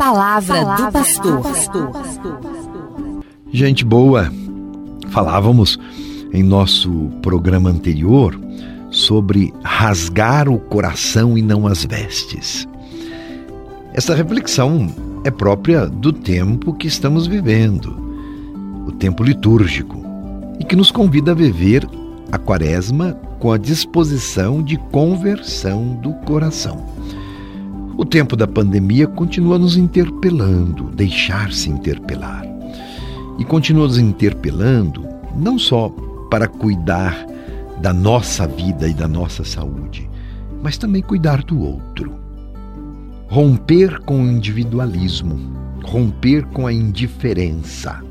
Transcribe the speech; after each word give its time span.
palavra, 0.00 0.64
palavra 0.64 0.86
do 0.88 1.42
pastor. 1.42 1.92
Gente 3.52 3.84
boa, 3.84 4.32
falávamos 5.10 5.78
em 6.32 6.42
nosso 6.42 7.10
programa 7.20 7.68
anterior 7.68 8.40
sobre 8.90 9.52
rasgar 9.62 10.48
o 10.48 10.58
coração 10.58 11.36
e 11.36 11.42
não 11.42 11.66
as 11.66 11.84
vestes. 11.84 12.66
Essa 13.92 14.14
reflexão 14.14 14.88
é 15.22 15.30
própria 15.30 15.86
do 15.86 16.14
tempo 16.14 16.72
que 16.72 16.86
estamos 16.86 17.26
vivendo, 17.26 17.94
o 18.86 18.92
tempo 18.92 19.22
litúrgico, 19.22 20.02
e 20.58 20.64
que 20.64 20.76
nos 20.76 20.90
convida 20.90 21.32
a 21.32 21.34
viver 21.34 21.86
a 22.32 22.38
quaresma 22.38 23.12
com 23.38 23.52
a 23.52 23.58
disposição 23.58 24.62
de 24.62 24.78
conversão 24.90 25.94
do 25.96 26.14
coração. 26.24 26.99
O 27.96 28.04
tempo 28.04 28.36
da 28.36 28.46
pandemia 28.46 29.06
continua 29.06 29.58
nos 29.58 29.76
interpelando, 29.76 30.84
deixar-se 30.90 31.68
interpelar. 31.68 32.44
E 33.38 33.44
continua 33.44 33.86
nos 33.86 33.98
interpelando 33.98 35.06
não 35.36 35.58
só 35.58 35.88
para 36.30 36.46
cuidar 36.46 37.26
da 37.80 37.92
nossa 37.92 38.46
vida 38.46 38.88
e 38.88 38.94
da 38.94 39.08
nossa 39.08 39.44
saúde, 39.44 40.08
mas 40.62 40.76
também 40.76 41.02
cuidar 41.02 41.42
do 41.42 41.60
outro. 41.60 42.14
Romper 43.28 44.00
com 44.00 44.22
o 44.22 44.30
individualismo, 44.30 45.38
romper 45.84 46.44
com 46.46 46.66
a 46.66 46.72
indiferença. 46.72 48.02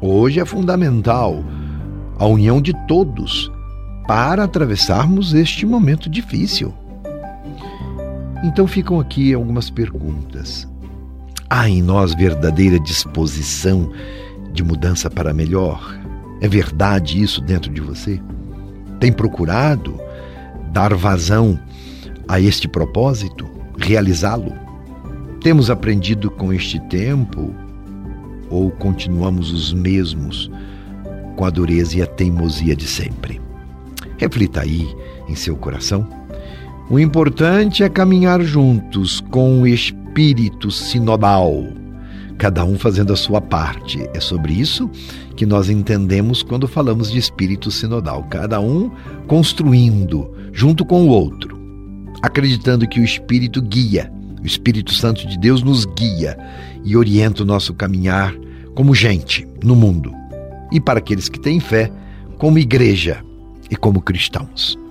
Hoje 0.00 0.40
é 0.40 0.44
fundamental 0.44 1.44
a 2.18 2.26
união 2.26 2.60
de 2.60 2.72
todos 2.86 3.50
para 4.06 4.44
atravessarmos 4.44 5.32
este 5.34 5.64
momento 5.64 6.08
difícil. 6.10 6.74
Então 8.42 8.66
ficam 8.66 8.98
aqui 8.98 9.32
algumas 9.32 9.70
perguntas. 9.70 10.68
Há 11.48 11.68
em 11.68 11.82
nós 11.82 12.14
verdadeira 12.14 12.80
disposição 12.80 13.92
de 14.52 14.64
mudança 14.64 15.08
para 15.08 15.32
melhor? 15.32 15.96
É 16.40 16.48
verdade 16.48 17.22
isso 17.22 17.40
dentro 17.40 17.70
de 17.72 17.80
você? 17.80 18.20
Tem 18.98 19.12
procurado 19.12 20.00
dar 20.72 20.94
vazão 20.94 21.58
a 22.26 22.40
este 22.40 22.66
propósito, 22.66 23.48
realizá-lo? 23.78 24.52
Temos 25.40 25.70
aprendido 25.70 26.30
com 26.30 26.52
este 26.52 26.80
tempo 26.88 27.54
ou 28.50 28.70
continuamos 28.70 29.52
os 29.52 29.72
mesmos 29.72 30.50
com 31.36 31.44
a 31.44 31.50
dureza 31.50 31.98
e 31.98 32.02
a 32.02 32.06
teimosia 32.06 32.74
de 32.74 32.86
sempre? 32.88 33.40
Reflita 34.18 34.62
aí 34.62 34.88
em 35.28 35.34
seu 35.34 35.56
coração. 35.56 36.21
O 36.92 37.00
importante 37.00 37.82
é 37.82 37.88
caminhar 37.88 38.42
juntos 38.42 39.22
com 39.30 39.62
o 39.62 39.66
espírito 39.66 40.70
sinodal, 40.70 41.64
cada 42.36 42.66
um 42.66 42.78
fazendo 42.78 43.14
a 43.14 43.16
sua 43.16 43.40
parte. 43.40 44.06
É 44.12 44.20
sobre 44.20 44.52
isso 44.52 44.90
que 45.34 45.46
nós 45.46 45.70
entendemos 45.70 46.42
quando 46.42 46.68
falamos 46.68 47.10
de 47.10 47.18
espírito 47.18 47.70
sinodal, 47.70 48.24
cada 48.24 48.60
um 48.60 48.90
construindo 49.26 50.30
junto 50.52 50.84
com 50.84 51.06
o 51.06 51.08
outro, 51.08 51.58
acreditando 52.20 52.86
que 52.86 53.00
o 53.00 53.04
espírito 53.04 53.62
guia, 53.62 54.12
o 54.42 54.46
Espírito 54.46 54.92
Santo 54.92 55.26
de 55.26 55.38
Deus 55.38 55.62
nos 55.62 55.86
guia 55.86 56.36
e 56.84 56.94
orienta 56.94 57.42
o 57.42 57.46
nosso 57.46 57.72
caminhar 57.72 58.34
como 58.74 58.94
gente 58.94 59.48
no 59.64 59.74
mundo. 59.74 60.12
E 60.70 60.78
para 60.78 60.98
aqueles 60.98 61.30
que 61.30 61.40
têm 61.40 61.58
fé, 61.58 61.90
como 62.36 62.58
igreja 62.58 63.24
e 63.70 63.76
como 63.76 64.02
cristãos. 64.02 64.81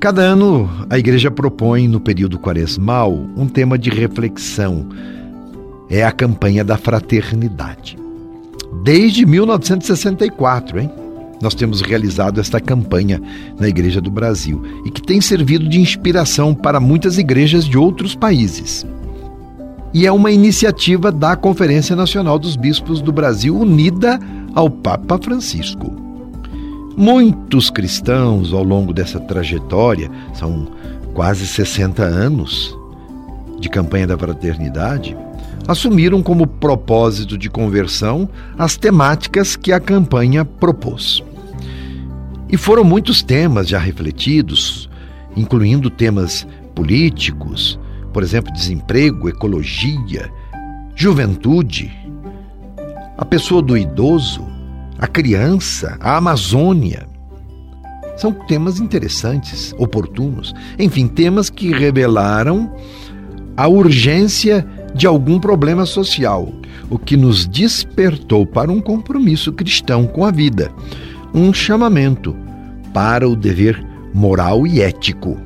Cada 0.00 0.22
ano, 0.22 0.66
a 0.88 0.98
igreja 0.98 1.30
propõe, 1.30 1.86
no 1.86 2.00
período 2.00 2.38
quaresmal, 2.38 3.12
um 3.36 3.46
tema 3.46 3.76
de 3.76 3.90
reflexão. 3.90 4.88
É 5.90 6.02
a 6.02 6.10
campanha 6.10 6.64
da 6.64 6.78
fraternidade. 6.78 7.98
Desde 8.82 9.26
1964, 9.26 10.80
hein? 10.80 10.90
Nós 11.42 11.54
temos 11.54 11.82
realizado 11.82 12.40
esta 12.40 12.58
campanha 12.58 13.20
na 13.58 13.68
Igreja 13.68 14.00
do 14.00 14.10
Brasil 14.10 14.62
e 14.86 14.90
que 14.90 15.02
tem 15.02 15.20
servido 15.20 15.68
de 15.68 15.78
inspiração 15.78 16.54
para 16.54 16.80
muitas 16.80 17.18
igrejas 17.18 17.66
de 17.66 17.76
outros 17.76 18.14
países. 18.14 18.86
E 19.92 20.06
é 20.06 20.12
uma 20.12 20.30
iniciativa 20.30 21.12
da 21.12 21.36
Conferência 21.36 21.94
Nacional 21.94 22.38
dos 22.38 22.56
Bispos 22.56 23.02
do 23.02 23.12
Brasil 23.12 23.54
unida 23.54 24.18
ao 24.54 24.70
Papa 24.70 25.18
Francisco. 25.18 25.99
Muitos 27.00 27.70
cristãos, 27.70 28.52
ao 28.52 28.62
longo 28.62 28.92
dessa 28.92 29.18
trajetória, 29.18 30.10
são 30.34 30.68
quase 31.14 31.46
60 31.46 32.02
anos 32.02 32.76
de 33.58 33.70
campanha 33.70 34.06
da 34.06 34.18
fraternidade, 34.18 35.16
assumiram 35.66 36.22
como 36.22 36.46
propósito 36.46 37.38
de 37.38 37.48
conversão 37.48 38.28
as 38.58 38.76
temáticas 38.76 39.56
que 39.56 39.72
a 39.72 39.80
campanha 39.80 40.44
propôs. 40.44 41.24
E 42.50 42.58
foram 42.58 42.84
muitos 42.84 43.22
temas 43.22 43.66
já 43.66 43.78
refletidos, 43.78 44.86
incluindo 45.34 45.88
temas 45.88 46.46
políticos, 46.74 47.80
por 48.12 48.22
exemplo, 48.22 48.52
desemprego, 48.52 49.26
ecologia, 49.26 50.30
juventude, 50.94 51.90
a 53.16 53.24
pessoa 53.24 53.62
do 53.62 53.74
idoso, 53.74 54.49
a 55.00 55.06
criança, 55.06 55.96
a 55.98 56.18
Amazônia. 56.18 57.08
São 58.18 58.32
temas 58.32 58.78
interessantes, 58.78 59.74
oportunos, 59.78 60.54
enfim, 60.78 61.08
temas 61.08 61.48
que 61.48 61.72
revelaram 61.72 62.70
a 63.56 63.66
urgência 63.66 64.66
de 64.94 65.06
algum 65.06 65.40
problema 65.40 65.86
social, 65.86 66.52
o 66.90 66.98
que 66.98 67.16
nos 67.16 67.46
despertou 67.46 68.44
para 68.44 68.70
um 68.70 68.80
compromisso 68.80 69.52
cristão 69.54 70.06
com 70.06 70.22
a 70.22 70.30
vida, 70.30 70.70
um 71.32 71.50
chamamento 71.50 72.36
para 72.92 73.26
o 73.26 73.34
dever 73.34 73.82
moral 74.12 74.66
e 74.66 74.82
ético. 74.82 75.38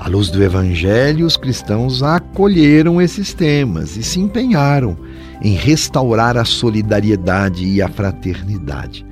À 0.00 0.08
luz 0.08 0.30
do 0.30 0.42
Evangelho, 0.42 1.26
os 1.26 1.36
cristãos 1.36 2.02
acolheram 2.02 3.02
esses 3.02 3.34
temas 3.34 3.98
e 3.98 4.02
se 4.02 4.18
empenharam 4.18 4.96
em 5.42 5.52
restaurar 5.52 6.38
a 6.38 6.44
solidariedade 6.44 7.66
e 7.66 7.82
a 7.82 7.88
fraternidade, 7.88 9.04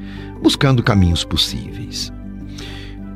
buscando 0.42 0.82
caminhos 0.82 1.24
possíveis. 1.24 2.10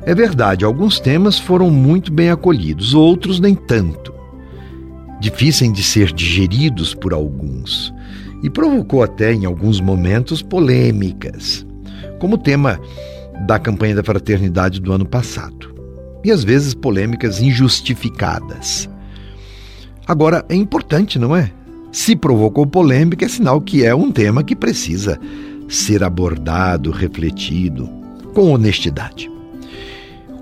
É 0.05 0.13
verdade, 0.13 0.63
alguns 0.63 0.99
temas 0.99 1.39
foram 1.39 1.71
muito 1.71 2.13
bem 2.13 2.29
acolhidos, 2.29 2.93
outros 2.93 3.39
nem 3.39 3.55
tanto. 3.55 4.13
Difíceis 5.19 5.73
de 5.73 5.81
ser 5.81 6.13
digeridos 6.13 6.93
por 6.93 7.11
alguns 7.11 7.91
e 8.43 8.51
provocou 8.51 9.01
até 9.01 9.33
em 9.33 9.45
alguns 9.45 9.81
momentos 9.81 10.43
polêmicas, 10.43 11.65
como 12.19 12.35
o 12.35 12.37
tema 12.37 12.79
da 13.47 13.57
campanha 13.57 13.95
da 13.95 14.03
fraternidade 14.03 14.79
do 14.79 14.93
ano 14.93 15.07
passado. 15.07 15.72
E 16.23 16.31
às 16.31 16.43
vezes 16.43 16.73
polêmicas 16.73 17.41
injustificadas. 17.41 18.89
Agora, 20.07 20.45
é 20.49 20.55
importante, 20.55 21.17
não 21.17 21.35
é? 21.35 21.51
Se 21.91 22.15
provocou 22.15 22.65
polêmica, 22.65 23.25
é 23.25 23.29
sinal 23.29 23.61
que 23.61 23.85
é 23.85 23.93
um 23.93 24.11
tema 24.11 24.43
que 24.43 24.55
precisa 24.55 25.19
ser 25.69 26.03
abordado, 26.03 26.91
refletido, 26.91 27.89
com 28.33 28.51
honestidade. 28.51 29.31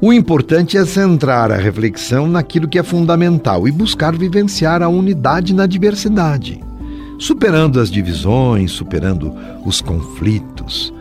O 0.02 0.12
importante 0.12 0.78
é 0.78 0.86
centrar 0.86 1.52
a 1.52 1.58
reflexão 1.58 2.28
naquilo 2.28 2.68
que 2.68 2.80
é 2.80 2.84
fundamental 2.84 3.68
e 3.68 3.72
buscar 3.72 4.16
vivenciar 4.16 4.82
a 4.82 4.90
unidade 4.90 5.54
na 5.54 5.68
diversidade, 5.68 6.60
superando 7.20 7.80
as 7.80 7.92
divisões, 7.92 8.72
superando 8.72 9.32
os 9.64 9.80
conflitos. 9.80 10.92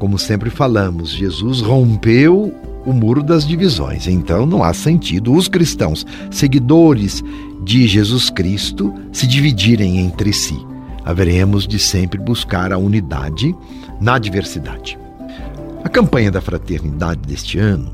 Como 0.00 0.18
sempre 0.18 0.50
falamos, 0.50 1.10
Jesus 1.10 1.60
rompeu 1.60 2.52
o 2.84 2.92
muro 2.92 3.22
das 3.22 3.46
divisões, 3.46 4.06
então 4.06 4.46
não 4.46 4.62
há 4.62 4.72
sentido 4.74 5.32
os 5.34 5.48
cristãos, 5.48 6.06
seguidores 6.30 7.22
de 7.62 7.86
Jesus 7.86 8.30
Cristo 8.30 8.92
se 9.12 9.26
dividirem 9.26 9.98
entre 9.98 10.32
si. 10.32 10.58
Haveremos 11.04 11.66
de 11.66 11.78
sempre 11.78 12.18
buscar 12.18 12.72
a 12.72 12.78
unidade 12.78 13.54
na 14.00 14.18
diversidade. 14.18 14.98
A 15.82 15.88
campanha 15.88 16.30
da 16.30 16.40
fraternidade 16.40 17.20
deste 17.26 17.58
ano 17.58 17.92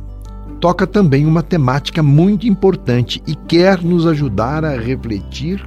toca 0.61 0.87
também 0.87 1.27
uma 1.27 1.43
temática 1.43 2.03
muito 2.03 2.47
importante 2.47 3.23
e 3.27 3.35
quer 3.35 3.83
nos 3.83 4.07
ajudar 4.07 4.65
a 4.65 4.77
refletir 4.77 5.67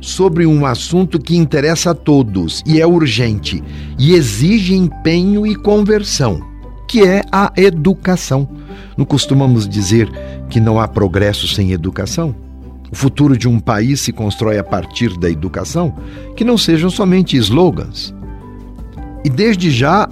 sobre 0.00 0.46
um 0.46 0.64
assunto 0.64 1.18
que 1.18 1.36
interessa 1.36 1.90
a 1.90 1.94
todos 1.94 2.62
e 2.64 2.80
é 2.80 2.86
urgente 2.86 3.62
e 3.98 4.14
exige 4.14 4.74
empenho 4.74 5.46
e 5.46 5.56
conversão, 5.56 6.40
que 6.88 7.02
é 7.02 7.22
a 7.32 7.52
educação. 7.56 8.48
Não 8.98 9.04
costumamos 9.04 9.68
dizer 9.68 10.10
que 10.50 10.58
não 10.58 10.80
há 10.80 10.88
progresso 10.88 11.46
sem 11.46 11.70
educação? 11.70 12.34
O 12.90 12.96
futuro 12.96 13.38
de 13.38 13.46
um 13.46 13.60
país 13.60 14.00
se 14.00 14.12
constrói 14.12 14.58
a 14.58 14.64
partir 14.64 15.16
da 15.16 15.30
educação, 15.30 15.94
que 16.34 16.44
não 16.44 16.58
sejam 16.58 16.90
somente 16.90 17.36
slogans. 17.36 18.12
E 19.24 19.30
desde 19.30 19.70
já 19.70 20.08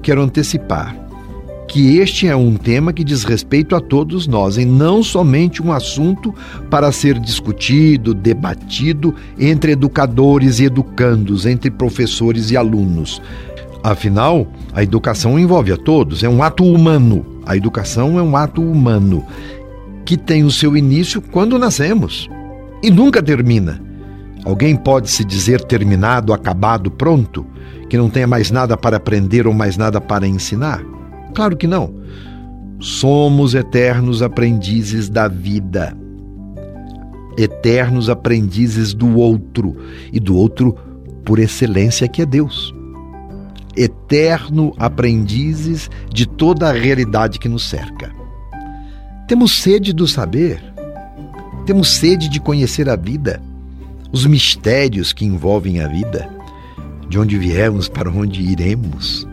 quero 0.00 0.22
antecipar 0.22 0.96
que 1.66 1.98
este 1.98 2.28
é 2.28 2.34
um 2.34 2.54
tema 2.54 2.92
que 2.92 3.02
diz 3.02 3.24
respeito 3.24 3.74
a 3.74 3.80
todos 3.80 4.26
nós 4.26 4.56
e 4.56 4.64
não 4.64 5.02
somente 5.02 5.62
um 5.62 5.72
assunto 5.72 6.32
para 6.68 6.90
ser 6.90 7.18
discutido, 7.18 8.12
debatido 8.14 9.14
entre 9.38 9.72
educadores 9.72 10.58
e 10.58 10.64
educandos, 10.64 11.46
entre 11.46 11.70
professores 11.70 12.50
e 12.50 12.56
alunos. 12.56 13.22
Afinal, 13.82 14.46
a 14.72 14.82
educação 14.82 15.38
envolve 15.38 15.72
a 15.72 15.76
todos, 15.76 16.22
é 16.22 16.28
um 16.28 16.42
ato 16.42 16.64
humano. 16.64 17.29
A 17.44 17.56
educação 17.56 18.18
é 18.18 18.22
um 18.22 18.36
ato 18.36 18.62
humano 18.62 19.24
que 20.04 20.16
tem 20.16 20.44
o 20.44 20.50
seu 20.50 20.76
início 20.76 21.20
quando 21.20 21.58
nascemos 21.58 22.28
e 22.82 22.90
nunca 22.90 23.22
termina. 23.22 23.80
Alguém 24.44 24.74
pode 24.74 25.10
se 25.10 25.24
dizer 25.24 25.60
terminado, 25.62 26.32
acabado, 26.32 26.90
pronto, 26.90 27.46
que 27.88 27.96
não 27.96 28.08
tenha 28.08 28.26
mais 28.26 28.50
nada 28.50 28.76
para 28.76 28.96
aprender 28.96 29.46
ou 29.46 29.52
mais 29.52 29.76
nada 29.76 30.00
para 30.00 30.26
ensinar? 30.26 30.82
Claro 31.34 31.56
que 31.56 31.66
não. 31.66 31.94
Somos 32.80 33.54
eternos 33.54 34.22
aprendizes 34.22 35.10
da 35.10 35.28
vida, 35.28 35.94
eternos 37.36 38.08
aprendizes 38.08 38.94
do 38.94 39.16
outro 39.16 39.76
e 40.10 40.18
do 40.18 40.34
outro 40.34 40.74
por 41.24 41.38
excelência 41.38 42.08
que 42.08 42.22
é 42.22 42.26
Deus. 42.26 42.74
Eterno 43.82 44.74
aprendizes 44.76 45.88
de 46.12 46.26
toda 46.26 46.68
a 46.68 46.72
realidade 46.72 47.38
que 47.38 47.48
nos 47.48 47.66
cerca. 47.66 48.12
Temos 49.26 49.52
sede 49.52 49.94
do 49.94 50.06
saber, 50.06 50.62
temos 51.64 51.88
sede 51.88 52.28
de 52.28 52.38
conhecer 52.40 52.90
a 52.90 52.96
vida, 52.96 53.40
os 54.12 54.26
mistérios 54.26 55.14
que 55.14 55.24
envolvem 55.24 55.80
a 55.80 55.88
vida, 55.88 56.28
de 57.08 57.18
onde 57.18 57.38
viemos, 57.38 57.88
para 57.88 58.10
onde 58.10 58.42
iremos. 58.42 59.26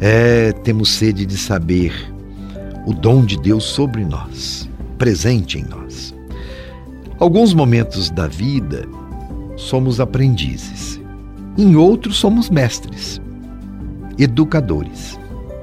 É, 0.00 0.52
temos 0.52 0.90
sede 0.90 1.26
de 1.26 1.36
saber 1.36 1.92
o 2.86 2.94
dom 2.94 3.24
de 3.24 3.36
Deus 3.36 3.64
sobre 3.64 4.04
nós, 4.04 4.70
presente 4.98 5.58
em 5.58 5.64
nós. 5.64 6.14
Alguns 7.18 7.52
momentos 7.52 8.08
da 8.08 8.28
vida 8.28 8.86
somos 9.56 9.98
aprendizes, 9.98 11.00
em 11.56 11.74
outros 11.74 12.18
somos 12.18 12.48
mestres, 12.48 13.20
educadores. 14.18 15.18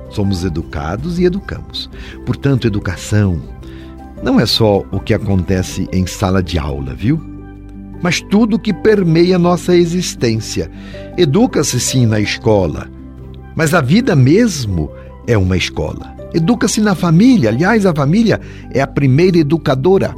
Somos 0.09 0.43
educados 0.43 1.19
e 1.19 1.25
educamos. 1.25 1.89
Portanto, 2.25 2.67
educação 2.67 3.41
não 4.23 4.39
é 4.39 4.45
só 4.45 4.83
o 4.91 4.99
que 4.99 5.13
acontece 5.13 5.87
em 5.91 6.07
sala 6.07 6.41
de 6.41 6.57
aula, 6.57 6.93
viu? 6.93 7.21
Mas 8.01 8.21
tudo 8.21 8.59
que 8.59 8.73
permeia 8.73 9.37
nossa 9.37 9.75
existência. 9.75 10.71
Educa-se 11.17 11.79
sim 11.79 12.05
na 12.05 12.19
escola, 12.19 12.89
mas 13.55 13.73
a 13.73 13.81
vida 13.81 14.15
mesmo 14.15 14.89
é 15.27 15.37
uma 15.37 15.57
escola. 15.57 16.15
Educa-se 16.33 16.81
na 16.81 16.95
família, 16.95 17.49
aliás, 17.49 17.85
a 17.85 17.93
família 17.93 18.41
é 18.71 18.81
a 18.81 18.87
primeira 18.87 19.37
educadora. 19.37 20.13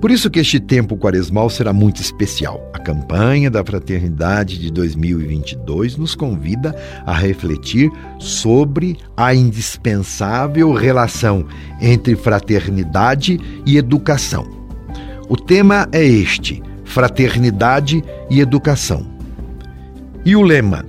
Por 0.00 0.12
isso 0.12 0.30
que 0.30 0.38
este 0.38 0.60
tempo 0.60 0.96
quaresmal 0.96 1.50
será 1.50 1.72
muito 1.72 2.00
especial. 2.00 2.70
A 2.72 2.78
campanha 2.78 3.50
da 3.50 3.64
Fraternidade 3.64 4.56
de 4.56 4.70
2022 4.70 5.96
nos 5.96 6.14
convida 6.14 6.72
a 7.04 7.12
refletir 7.12 7.90
sobre 8.20 8.96
a 9.16 9.34
indispensável 9.34 10.72
relação 10.72 11.44
entre 11.80 12.14
fraternidade 12.14 13.40
e 13.66 13.76
educação. 13.76 14.46
O 15.28 15.36
tema 15.36 15.88
é 15.90 16.04
este: 16.04 16.62
fraternidade 16.84 18.02
e 18.30 18.38
educação. 18.38 19.04
E 20.24 20.36
o 20.36 20.42
lema: 20.42 20.84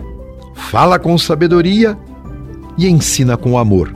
fala 0.53 1.00
com 1.00 1.17
sabedoria 1.17 1.97
e 2.77 2.88
ensina 2.88 3.35
com 3.35 3.57
amor. 3.57 3.91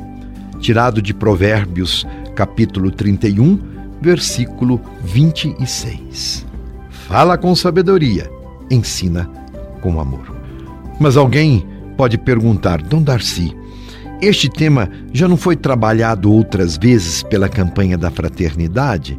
Tirado 0.59 1.03
de 1.03 1.13
Provérbios, 1.13 2.03
capítulo 2.35 2.89
31, 2.89 3.72
versículo 4.03 4.79
26. 5.01 6.45
Fala 7.07 7.37
com 7.37 7.55
sabedoria, 7.55 8.29
ensina 8.69 9.29
com 9.81 9.97
amor. 9.99 10.35
Mas 10.99 11.15
alguém 11.15 11.65
pode 11.95 12.17
perguntar, 12.17 12.81
Dom 12.81 13.01
Darcy, 13.01 13.55
este 14.21 14.49
tema 14.49 14.89
já 15.13 15.25
não 15.27 15.37
foi 15.37 15.55
trabalhado 15.55 16.29
outras 16.31 16.77
vezes 16.77 17.23
pela 17.23 17.47
campanha 17.47 17.97
da 17.97 18.11
fraternidade? 18.11 19.17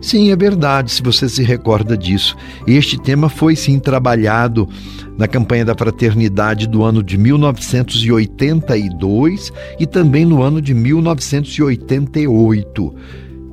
Sim, 0.00 0.30
é 0.30 0.36
verdade, 0.36 0.92
se 0.92 1.02
você 1.02 1.28
se 1.28 1.42
recorda 1.42 1.96
disso. 1.96 2.36
Este 2.66 3.00
tema 3.00 3.28
foi 3.30 3.54
sim 3.56 3.78
trabalhado 3.78 4.68
na 5.16 5.28
campanha 5.28 5.64
da 5.64 5.74
fraternidade 5.74 6.68
do 6.68 6.84
ano 6.84 7.02
de 7.02 7.16
1982 7.16 9.50
e 9.80 9.86
também 9.86 10.26
no 10.26 10.42
ano 10.42 10.60
de 10.60 10.74
1988. 10.74 12.94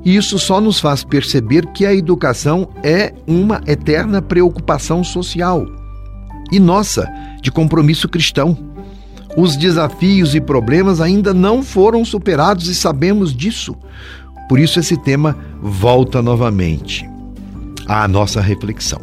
Isso 0.03 0.39
só 0.39 0.59
nos 0.59 0.79
faz 0.79 1.03
perceber 1.03 1.67
que 1.67 1.85
a 1.85 1.93
educação 1.93 2.69
é 2.83 3.13
uma 3.27 3.61
eterna 3.67 4.21
preocupação 4.21 5.03
social 5.03 5.65
e 6.51 6.59
nossa, 6.59 7.07
de 7.41 7.51
compromisso 7.51 8.09
cristão. 8.09 8.57
Os 9.37 9.55
desafios 9.55 10.35
e 10.35 10.41
problemas 10.41 10.99
ainda 10.99 11.33
não 11.33 11.63
foram 11.63 12.03
superados 12.03 12.67
e 12.67 12.75
sabemos 12.75 13.33
disso. 13.33 13.75
Por 14.49 14.59
isso, 14.59 14.79
esse 14.79 14.97
tema 14.97 15.37
volta 15.61 16.21
novamente 16.21 17.09
à 17.87 18.07
nossa 18.07 18.41
reflexão. 18.41 18.99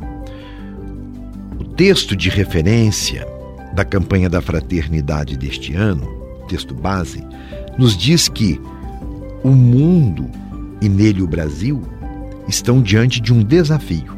O 1.59 1.65
texto 1.65 2.15
de 2.15 2.29
referência 2.29 3.27
da 3.75 3.85
campanha 3.85 4.29
da 4.29 4.43
fraternidade 4.43 5.39
deste 5.39 5.73
ano, 5.75 6.06
texto 6.49 6.75
base, 6.75 7.25
nos 7.79 7.97
diz 7.97 8.29
que 8.29 8.61
o 9.43 9.50
mundo 9.50 10.29
e 10.81 10.89
nele 10.89 11.23
o 11.23 11.27
Brasil 11.27 11.83
estão 12.49 12.81
diante 12.81 13.21
de 13.21 13.33
um 13.33 13.43
desafio: 13.43 14.17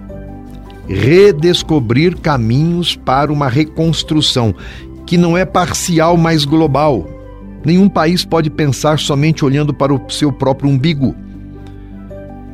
redescobrir 0.89 2.17
caminhos 2.19 2.97
para 2.97 3.33
uma 3.33 3.49
reconstrução 3.49 4.55
que 5.07 5.17
não 5.17 5.37
é 5.37 5.45
parcial, 5.45 6.17
mas 6.17 6.45
global 6.45 7.21
Nenhum 7.65 7.89
país 7.89 8.25
pode 8.25 8.49
pensar 8.49 8.99
somente 8.99 9.45
olhando 9.45 9.75
para 9.75 9.93
o 9.93 10.01
seu 10.11 10.33
próprio 10.33 10.71
umbigo, 10.71 11.15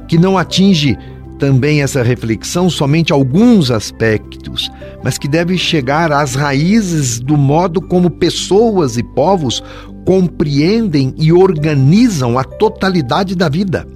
que 0.09 0.19
não 0.19 0.37
atinge 0.37 0.99
também 1.39 1.83
essa 1.83 2.03
reflexão 2.03 2.69
somente 2.69 3.13
alguns 3.13 3.71
aspectos, 3.71 4.71
mas 5.05 5.19
que 5.19 5.29
deve 5.29 5.57
chegar 5.59 6.11
às 6.11 6.35
raízes 6.35 7.21
do 7.21 7.37
modo 7.37 7.81
como 7.81 8.11
pessoas 8.11 8.97
e 8.97 9.03
povos 9.03 9.63
compreendem 10.05 11.15
e 11.19 11.33
organizam 11.33 12.39
a 12.39 12.45
totalidade 12.45 13.37
da 13.37 13.49
vida. 13.49 13.87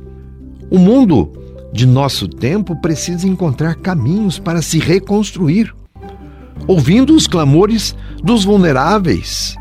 O 0.71 0.79
mundo 0.79 1.33
de 1.73 1.85
nosso 1.85 2.29
tempo 2.29 2.77
precisa 2.77 3.27
encontrar 3.27 3.75
caminhos 3.75 4.39
para 4.39 4.63
se 4.63 4.79
reconstruir, 4.79 5.75
ouvindo 6.67 7.13
os 7.15 7.27
clamores 7.27 7.95
dos 8.23 8.45
vulneráveis, 8.45 9.57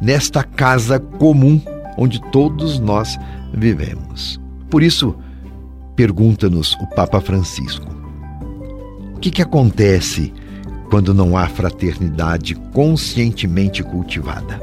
nesta 0.00 0.44
casa 0.44 0.98
comum 0.98 1.58
onde 1.96 2.20
todos 2.30 2.78
nós 2.78 3.18
vivemos. 3.54 4.38
Por 4.68 4.82
isso, 4.82 5.14
pergunta-nos 5.96 6.74
o 6.74 6.86
Papa 6.86 7.20
Francisco: 7.20 7.86
o 9.14 9.18
que, 9.18 9.30
que 9.30 9.42
acontece 9.42 10.30
quando 10.90 11.14
não 11.14 11.38
há 11.38 11.46
fraternidade 11.46 12.54
conscientemente 12.72 13.82
cultivada? 13.82 14.60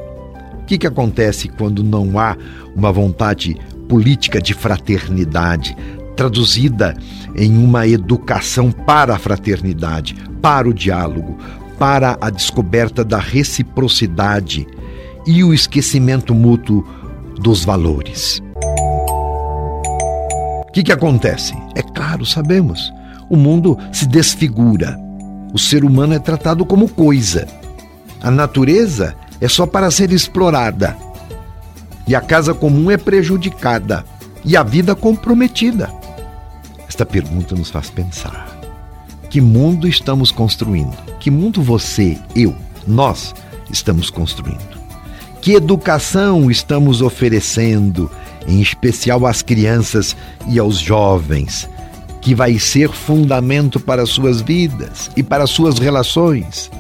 O 0.62 0.66
que, 0.68 0.78
que 0.78 0.88
acontece 0.88 1.48
quando 1.48 1.84
não 1.84 2.20
há 2.20 2.38
uma 2.76 2.92
vontade 2.92 3.58
política 3.88 4.42
de 4.42 4.54
fraternidade 4.54 5.76
traduzida 6.18 6.98
em 7.36 7.56
uma 7.58 7.88
educação 7.88 8.72
para 8.72 9.16
a 9.16 9.20
fraternidade, 9.20 10.16
para 10.42 10.68
o 10.68 10.74
diálogo, 10.74 11.38
para 11.78 12.18
a 12.20 12.30
descoberta 12.32 13.06
da 13.06 13.20
reciprocidade 13.20 14.68
e 15.26 15.44
o 15.44 15.54
esquecimento 15.54 16.34
mútuo 16.34 16.84
dos 17.40 17.64
valores. 17.64 18.42
O 20.68 20.72
que, 20.74 20.84
que 20.84 20.92
acontece? 20.92 21.54
É 21.76 21.84
claro, 21.84 22.26
sabemos. 22.26 22.92
O 23.30 23.38
mundo 23.38 23.78
se 23.92 24.08
desfigura. 24.08 24.98
O 25.54 25.60
ser 25.60 25.84
humano 25.84 26.14
é 26.14 26.20
tratado 26.20 26.66
como 26.66 26.90
coisa. 26.90 27.48
A 28.22 28.32
natureza 28.32 29.16
é 29.40 29.48
só 29.48 29.66
para 29.68 29.92
ser 29.92 30.12
explorada. 30.12 30.96
E 32.08 32.16
a 32.16 32.22
casa 32.22 32.54
comum 32.54 32.90
é 32.90 32.98
prejudicada. 32.98 34.06
E 34.46 34.56
a 34.56 34.64
vida 34.64 34.96
comprometida. 34.96 35.92
Esta 36.88 37.06
pergunta 37.06 37.54
nos 37.54 37.70
faz 37.70 37.90
pensar. 37.90 38.58
Que 39.30 39.42
mundo 39.42 39.88
estamos 39.88 40.32
construindo? 40.32 40.96
Que 41.20 41.30
mundo 41.30 41.62
você, 41.62 42.18
eu, 42.34 42.56
nós 42.88 43.36
estamos 43.70 44.10
construindo? 44.10 44.78
Que 45.42 45.54
educação 45.54 46.50
estamos 46.50 47.02
oferecendo, 47.02 48.10
em 48.48 48.62
especial 48.62 49.26
às 49.26 49.42
crianças 49.42 50.16
e 50.48 50.58
aos 50.58 50.78
jovens, 50.78 51.70
que 52.22 52.34
vai 52.34 52.58
ser 52.58 52.90
fundamento 52.90 53.80
para 53.80 54.06
suas 54.06 54.40
vidas 54.40 55.12
e 55.16 55.22
para 55.22 55.46
suas 55.46 55.78
relações? 55.78 56.72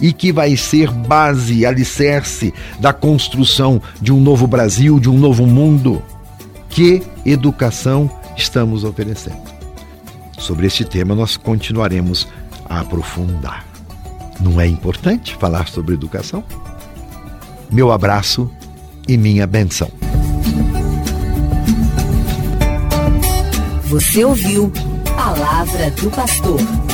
E 0.00 0.12
que 0.12 0.32
vai 0.32 0.56
ser 0.56 0.90
base, 0.90 1.64
alicerce 1.64 2.52
da 2.78 2.92
construção 2.92 3.80
de 4.00 4.12
um 4.12 4.20
novo 4.20 4.46
Brasil, 4.46 5.00
de 5.00 5.08
um 5.08 5.18
novo 5.18 5.46
mundo. 5.46 6.02
Que 6.68 7.02
educação 7.24 8.10
estamos 8.36 8.84
oferecendo? 8.84 9.40
Sobre 10.38 10.66
este 10.66 10.84
tema 10.84 11.14
nós 11.14 11.36
continuaremos 11.36 12.28
a 12.68 12.80
aprofundar. 12.80 13.64
Não 14.40 14.60
é 14.60 14.66
importante 14.66 15.34
falar 15.36 15.68
sobre 15.68 15.94
educação? 15.94 16.44
Meu 17.70 17.90
abraço 17.90 18.50
e 19.08 19.16
minha 19.16 19.46
benção. 19.46 19.90
Você 23.84 24.24
ouviu 24.24 24.70
Palavra 25.16 25.90
do 25.92 26.10
Pastor. 26.10 26.85